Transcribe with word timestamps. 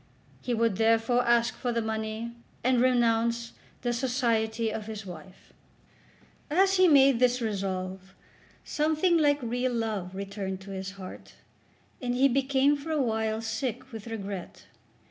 He 0.41 0.55
would, 0.55 0.77
therefore, 0.77 1.23
ask 1.27 1.53
for 1.55 1.71
the 1.71 1.79
money, 1.79 2.31
and 2.63 2.81
renounce 2.81 3.51
the 3.83 3.93
society 3.93 4.73
of 4.73 4.87
his 4.87 5.05
wife. 5.05 5.53
As 6.49 6.77
he 6.77 6.87
made 6.87 7.19
this 7.19 7.39
resolve 7.39 8.15
something 8.65 9.19
like 9.19 9.37
real 9.43 9.71
love 9.75 10.15
returned 10.15 10.59
to 10.61 10.71
his 10.71 10.93
heart, 10.93 11.35
and 12.01 12.15
he 12.15 12.27
became 12.27 12.75
for 12.75 12.89
a 12.89 12.99
while 12.99 13.43
sick 13.43 13.91
with 13.91 14.07
regret. 14.07 14.65